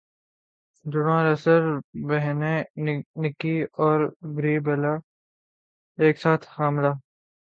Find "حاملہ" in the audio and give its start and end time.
6.55-6.91